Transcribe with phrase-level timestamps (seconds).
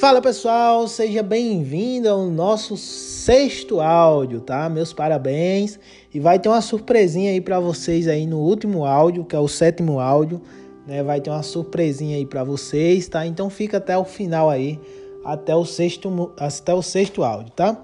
[0.00, 4.66] Fala pessoal, seja bem-vindo ao nosso sexto áudio, tá?
[4.66, 5.78] Meus parabéns
[6.12, 9.46] e vai ter uma surpresinha aí para vocês aí no último áudio, que é o
[9.46, 10.40] sétimo áudio,
[10.86, 11.02] né?
[11.02, 13.26] Vai ter uma surpresinha aí para vocês, tá?
[13.26, 14.80] Então fica até o final aí,
[15.22, 17.76] até o sexto, até o sexto áudio, tá?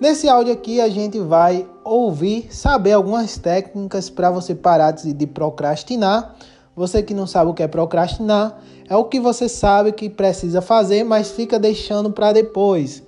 [0.00, 6.34] Nesse áudio aqui a gente vai ouvir, saber algumas técnicas para você parar de procrastinar
[6.80, 8.58] você que não sabe o que é procrastinar,
[8.90, 13.00] é o que você sabe que precisa fazer, mas fica deixando para depois.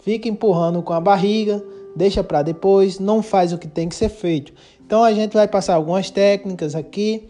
[0.00, 4.08] Fica empurrando com a barriga, deixa para depois, não faz o que tem que ser
[4.08, 4.52] feito.
[4.84, 7.28] Então a gente vai passar algumas técnicas aqui,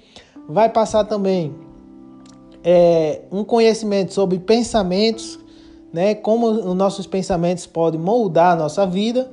[0.48, 1.54] vai passar também
[2.64, 5.38] é, um conhecimento sobre pensamentos,
[5.92, 6.14] né?
[6.14, 9.30] Como os nossos pensamentos podem moldar a nossa vida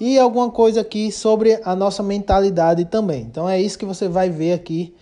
[0.00, 3.22] e alguma coisa aqui sobre a nossa mentalidade também.
[3.22, 4.92] Então é isso que você vai ver aqui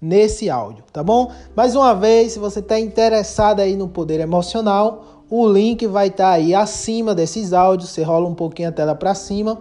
[0.00, 1.30] nesse áudio, tá bom?
[1.56, 6.24] Mais uma vez, se você está interessado aí no poder emocional, o link vai estar
[6.24, 7.90] tá aí acima desses áudios.
[7.90, 9.60] Você rola um pouquinho a tela para cima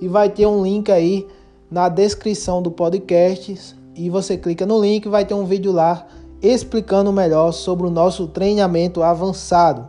[0.00, 1.26] e vai ter um link aí
[1.70, 6.06] na descrição do podcast e você clica no link, vai ter um vídeo lá
[6.42, 9.88] explicando melhor sobre o nosso treinamento avançado.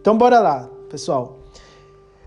[0.00, 1.41] Então bora lá, pessoal.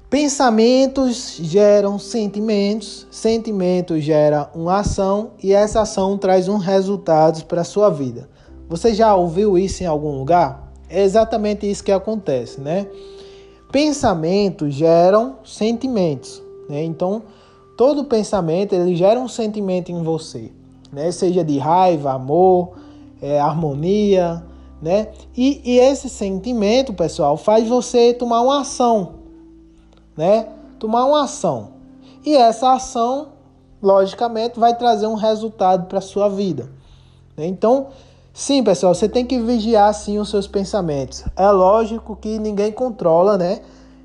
[0.10, 7.66] Pensamentos geram sentimentos, sentimentos geram uma ação e essa ação traz um resultado para a
[7.66, 8.30] sua vida.
[8.70, 10.72] Você já ouviu isso em algum lugar?
[10.88, 12.88] É exatamente isso que acontece, né?
[13.72, 16.84] Pensamentos geram sentimentos, né?
[16.84, 17.24] Então,
[17.76, 20.52] todo pensamento ele gera um sentimento em você,
[20.94, 21.12] né?
[21.12, 22.74] Seja de raiva, amor,
[23.20, 24.46] é, harmonia,
[24.80, 25.08] né?
[25.36, 29.25] E, e esse sentimento, pessoal, faz você tomar uma ação
[30.18, 30.48] né?
[30.80, 31.70] Tomar uma ação.
[32.26, 33.30] E essa ação,
[33.82, 36.70] logicamente, vai trazer um resultado para a sua vida.
[37.38, 37.46] Né?
[37.46, 37.88] Então,
[38.34, 41.24] sim, pessoal, você tem que vigiar sim os seus pensamentos.
[41.36, 43.62] É lógico que ninguém controla, né?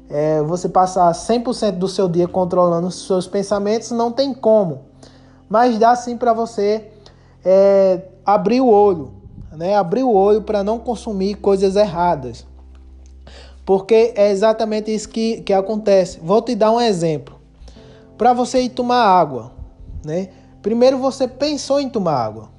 [0.09, 4.81] É, você passar 100% do seu dia controlando os seus pensamentos, não tem como.
[5.49, 6.91] Mas dá sim para você
[7.45, 9.13] é, abrir o olho,
[9.53, 9.77] né?
[9.77, 12.45] Abrir o olho para não consumir coisas erradas.
[13.65, 16.19] Porque é exatamente isso que, que acontece.
[16.23, 17.39] Vou te dar um exemplo.
[18.17, 19.53] Para você ir tomar água,
[20.05, 20.29] né?
[20.63, 22.51] Primeiro você pensou em tomar água,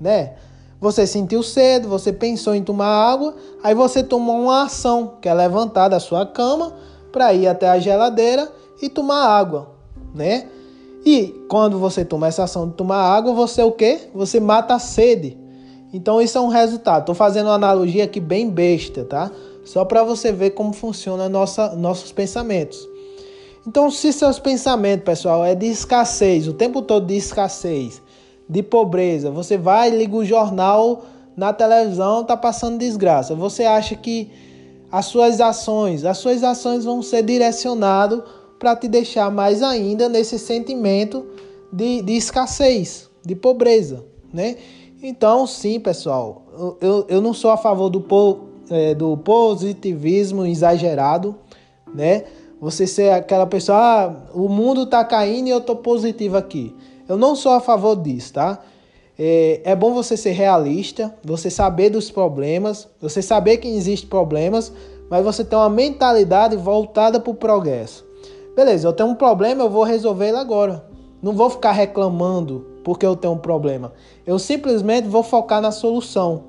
[0.00, 0.34] né?
[0.80, 5.32] Você sentiu cedo, você pensou em tomar água, aí você tomou uma ação, que é
[5.32, 6.74] levantar da sua cama
[7.10, 8.52] para ir até a geladeira
[8.82, 9.70] e tomar água,
[10.14, 10.48] né?
[11.04, 14.10] E quando você toma essa ação de tomar água, você o quê?
[14.12, 15.38] Você mata a sede.
[15.92, 17.00] Então isso é um resultado.
[17.00, 19.30] Estou fazendo uma analogia aqui bem besta, tá?
[19.66, 22.88] Só para você ver como funciona nossos pensamentos.
[23.66, 28.00] Então, se seus pensamentos, pessoal, é de escassez, o tempo todo de escassez,
[28.48, 31.02] de pobreza, você vai, liga o jornal
[31.36, 33.34] na televisão, tá passando desgraça.
[33.34, 34.30] Você acha que
[34.90, 38.22] as suas ações, as suas ações vão ser direcionadas
[38.60, 41.26] para te deixar mais ainda nesse sentimento
[41.72, 44.56] de, de escassez, de pobreza, né?
[45.02, 46.46] Então, sim, pessoal,
[46.80, 48.00] eu, eu não sou a favor do,
[48.70, 51.36] é, do positivismo exagerado,
[51.94, 52.24] né?
[52.60, 56.74] Você ser aquela pessoa, ah, o mundo tá caindo e eu tô positivo aqui.
[57.08, 58.58] Eu não sou a favor disso, tá?
[59.18, 64.72] É, é bom você ser realista, você saber dos problemas, você saber que existem problemas,
[65.10, 68.06] mas você ter uma mentalidade voltada para o progresso.
[68.54, 70.84] Beleza, eu tenho um problema, eu vou resolver ele agora.
[71.22, 73.92] Não vou ficar reclamando porque eu tenho um problema.
[74.26, 76.44] Eu simplesmente vou focar na solução.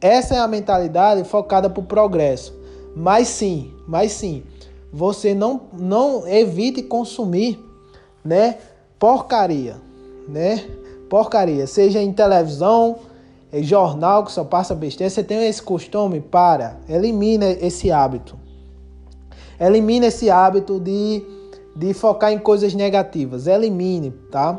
[0.00, 2.56] Essa é a mentalidade focada para o progresso.
[2.94, 4.42] Mas sim, mas sim,
[4.92, 7.58] você não, não evite consumir,
[8.24, 8.56] né,
[8.98, 9.76] porcaria,
[10.28, 10.64] né?
[11.08, 12.98] Porcaria, seja em televisão,
[13.52, 18.38] em jornal que só passa besteira, você tem esse costume, para, elimina esse hábito.
[19.58, 21.24] Elimine esse hábito de,
[21.74, 23.46] de focar em coisas negativas.
[23.46, 24.58] Elimine, tá?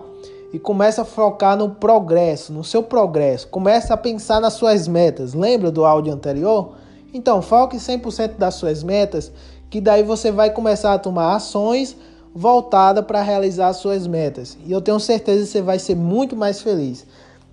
[0.52, 3.48] E começa a focar no progresso, no seu progresso.
[3.48, 5.34] Começa a pensar nas suas metas.
[5.34, 6.74] Lembra do áudio anterior?
[7.14, 9.32] Então, foque 100% das suas metas,
[9.70, 11.96] que daí você vai começar a tomar ações
[12.34, 14.58] voltadas para realizar as suas metas.
[14.66, 17.06] E eu tenho certeza que você vai ser muito mais feliz.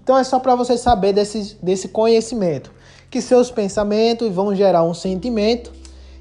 [0.02, 2.70] Então é só para você saber desse, desse conhecimento,
[3.10, 5.72] que seus pensamentos vão gerar um sentimento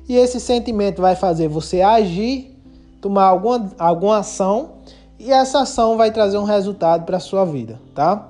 [0.07, 2.56] e esse sentimento vai fazer você agir,
[3.01, 4.71] tomar alguma, alguma ação
[5.20, 8.30] e essa ação vai trazer um resultado para a sua vida, tá?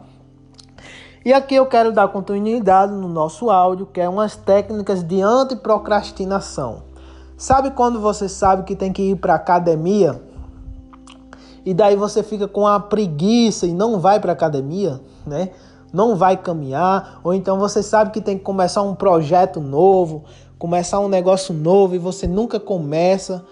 [1.24, 6.84] E aqui eu quero dar continuidade no nosso áudio, que é umas técnicas de antiprocrastinação.
[7.36, 10.22] Sabe quando você sabe que tem que ir para academia
[11.66, 15.50] e daí você fica com a preguiça e não vai para academia, né?
[15.96, 20.26] não vai caminhar, ou então você sabe que tem que começar um projeto novo,
[20.60, 23.46] começar um negócio novo e você nunca começa,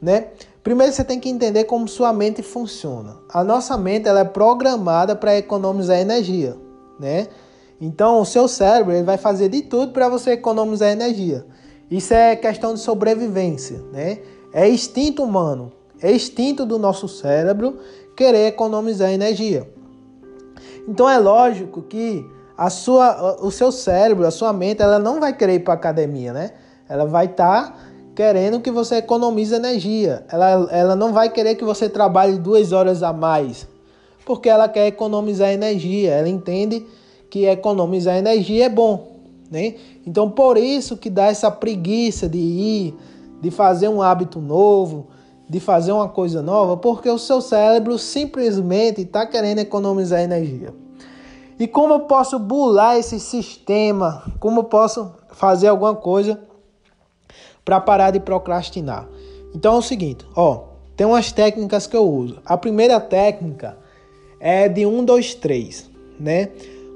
[0.00, 0.28] né?
[0.64, 3.18] Primeiro você tem que entender como sua mente funciona.
[3.28, 6.56] A nossa mente ela é programada para economizar energia,
[6.98, 7.28] né?
[7.78, 11.46] Então o seu cérebro ele vai fazer de tudo para você economizar energia.
[11.90, 14.20] Isso é questão de sobrevivência, né?
[14.54, 15.70] É instinto humano,
[16.00, 17.78] é instinto do nosso cérebro
[18.16, 19.70] querer economizar energia.
[20.88, 22.24] Então é lógico que
[22.56, 26.32] a sua, o seu cérebro, a sua mente, ela não vai querer ir para academia,
[26.32, 26.52] né?
[26.88, 27.78] Ela vai estar tá
[28.14, 30.24] querendo que você economize energia.
[30.30, 33.66] Ela, ela não vai querer que você trabalhe duas horas a mais,
[34.24, 36.12] porque ela quer economizar energia.
[36.12, 36.86] Ela entende
[37.28, 39.18] que economizar energia é bom,
[39.50, 39.74] né?
[40.06, 42.94] Então por isso que dá essa preguiça de ir,
[43.40, 45.08] de fazer um hábito novo,
[45.48, 50.72] de fazer uma coisa nova, porque o seu cérebro simplesmente está querendo economizar energia.
[51.58, 54.24] E como eu posso bular esse sistema?
[54.40, 56.40] Como eu posso fazer alguma coisa
[57.64, 59.08] para parar de procrastinar?
[59.54, 60.64] Então é o seguinte, ó,
[60.96, 62.40] tem umas técnicas que eu uso.
[62.44, 63.76] A primeira técnica
[64.40, 66.50] é de 1, 2, 3, né?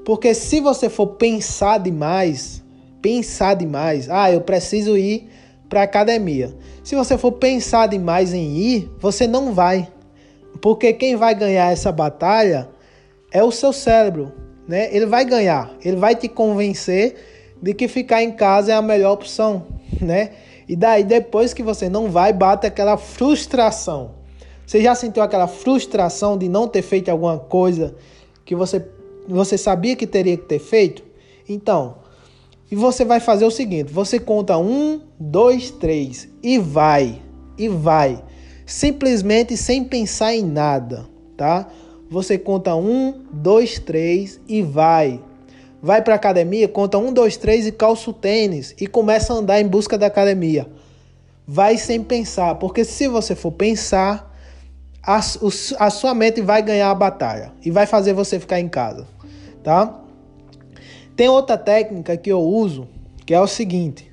[0.05, 2.63] Porque se você for pensar demais,
[3.01, 5.29] pensar demais, ah, eu preciso ir
[5.67, 6.55] para academia.
[6.83, 9.87] Se você for pensar demais em ir, você não vai.
[10.61, 12.69] Porque quem vai ganhar essa batalha
[13.31, 14.31] é o seu cérebro,
[14.67, 14.93] né?
[14.93, 17.15] Ele vai ganhar, ele vai te convencer
[17.61, 19.67] de que ficar em casa é a melhor opção,
[20.01, 20.31] né?
[20.69, 24.11] E daí depois que você não vai, bate aquela frustração.
[24.67, 27.95] Você já sentiu aquela frustração de não ter feito alguma coisa
[28.45, 28.87] que você
[29.27, 31.03] você sabia que teria que ter feito?
[31.47, 31.97] Então,
[32.69, 37.19] e você vai fazer o seguinte: você conta um, dois, três e vai,
[37.57, 38.23] e vai,
[38.63, 41.67] simplesmente sem pensar em nada, tá?
[42.11, 45.19] Você conta um, dois, três e vai.
[45.81, 49.61] Vai para academia, conta um, dois, três e calça o tênis e começa a andar
[49.61, 50.67] em busca da academia.
[51.47, 54.29] Vai sem pensar, porque se você for pensar,
[55.01, 55.17] a,
[55.79, 59.07] a sua mente vai ganhar a batalha e vai fazer você ficar em casa,
[59.63, 60.01] tá?
[61.15, 62.87] Tem outra técnica que eu uso,
[63.25, 64.09] que é o seguinte.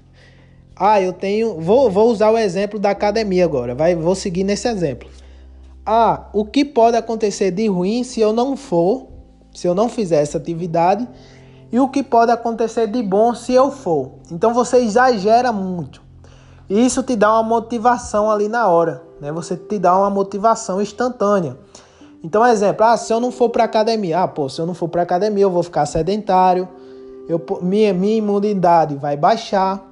[0.75, 1.61] Ah, eu tenho.
[1.61, 3.75] Vou, vou usar o exemplo da academia agora.
[3.75, 5.09] Vai, vou seguir nesse exemplo.
[5.85, 9.07] Ah, o que pode acontecer de ruim se eu não for,
[9.55, 11.09] se eu não fizer essa atividade,
[11.73, 14.13] e o que pode acontecer de bom se eu for.
[14.31, 16.03] Então você exagera muito.
[16.69, 19.31] E isso te dá uma motivação ali na hora, né?
[19.33, 21.57] Você te dá uma motivação instantânea.
[22.25, 24.89] Então, exemplo, ah, se eu não for para academia, ah, pô, se eu não for
[24.89, 26.69] para academia, eu vou ficar sedentário,
[27.29, 29.85] eu, minha, minha imunidade vai baixar.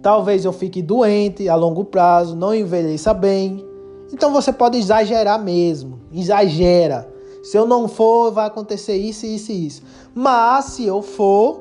[0.00, 3.64] Talvez eu fique doente a longo prazo, não envelheça bem.
[4.12, 6.00] Então você pode exagerar mesmo.
[6.12, 7.11] Exagera.
[7.42, 9.82] Se eu não for, vai acontecer isso, isso e isso.
[10.14, 11.60] Mas se eu for,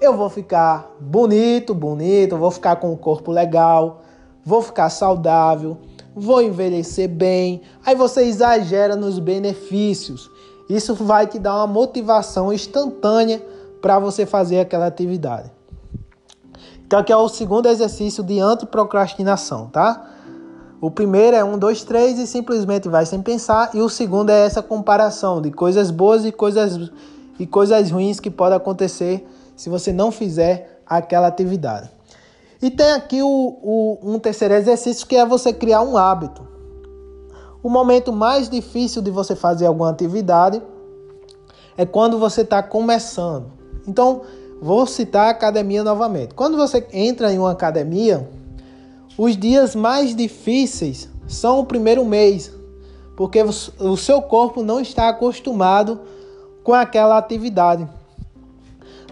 [0.00, 4.02] eu vou ficar bonito, bonito, vou ficar com o corpo legal,
[4.44, 5.78] vou ficar saudável,
[6.14, 7.62] vou envelhecer bem.
[7.84, 10.30] Aí você exagera nos benefícios.
[10.68, 13.44] Isso vai te dar uma motivação instantânea
[13.80, 15.50] para você fazer aquela atividade.
[16.86, 20.10] Então aqui é o segundo exercício de antiprocrastinação, tá?
[20.80, 23.70] O primeiro é um, dois, três e simplesmente vai sem pensar.
[23.74, 26.90] E o segundo é essa comparação de coisas boas e coisas,
[27.38, 31.90] e coisas ruins que podem acontecer se você não fizer aquela atividade.
[32.62, 36.48] E tem aqui o, o, um terceiro exercício que é você criar um hábito.
[37.62, 40.62] O momento mais difícil de você fazer alguma atividade
[41.76, 43.46] é quando você está começando.
[43.86, 44.22] Então,
[44.62, 46.34] vou citar a academia novamente.
[46.34, 48.28] Quando você entra em uma academia,
[49.18, 52.52] os dias mais difíceis são o primeiro mês,
[53.16, 56.00] porque o seu corpo não está acostumado
[56.64, 57.86] com aquela atividade.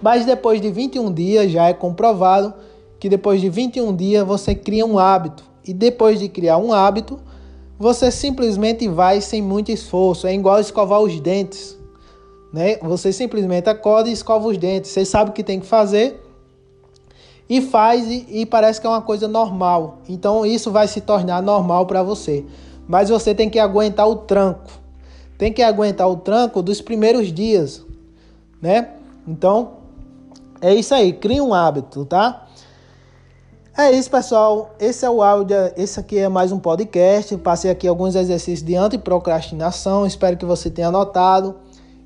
[0.00, 2.54] Mas depois de 21 dias já é comprovado
[2.98, 5.44] que depois de 21 dias você cria um hábito.
[5.64, 7.20] E depois de criar um hábito,
[7.78, 10.26] você simplesmente vai sem muito esforço.
[10.26, 11.78] É igual escovar os dentes.
[12.52, 12.76] Né?
[12.78, 14.90] Você simplesmente acorda e escova os dentes.
[14.90, 16.27] Você sabe o que tem que fazer
[17.48, 19.98] e faz e, e parece que é uma coisa normal.
[20.08, 22.44] Então isso vai se tornar normal para você.
[22.86, 24.70] Mas você tem que aguentar o tranco.
[25.36, 27.84] Tem que aguentar o tranco dos primeiros dias,
[28.60, 28.90] né?
[29.26, 29.72] Então
[30.60, 31.12] é isso aí.
[31.12, 32.46] Cria um hábito, tá?
[33.76, 34.74] É isso, pessoal.
[34.80, 35.56] Esse é o áudio.
[35.76, 37.36] Esse aqui é mais um podcast.
[37.36, 40.04] Passei aqui alguns exercícios de antiprocrastinação.
[40.04, 41.54] Espero que você tenha anotado.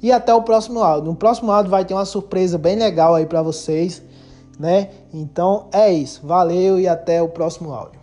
[0.03, 1.11] E até o próximo áudio.
[1.11, 4.03] No próximo áudio vai ter uma surpresa bem legal aí para vocês,
[4.63, 4.91] né?
[5.13, 6.25] Então é isso.
[6.25, 8.01] Valeu e até o próximo áudio.